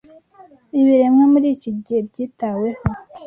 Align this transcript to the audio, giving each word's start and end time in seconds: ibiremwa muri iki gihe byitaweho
ibiremwa 0.79 1.23
muri 1.33 1.47
iki 1.55 1.69
gihe 1.83 1.99
byitaweho 2.09 2.83